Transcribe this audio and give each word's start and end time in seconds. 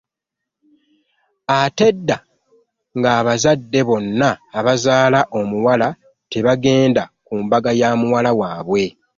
Ate 1.57 1.85
edda 1.91 2.17
ng’abazadde 2.97 3.79
bonna 3.87 4.29
abazaala 4.57 5.19
omuwala 5.39 5.87
tebagenda 6.31 7.03
ku 7.27 7.33
mbaga 7.43 7.71
ya 7.79 7.89
muwala 7.99 8.31
waabwe. 8.39 8.83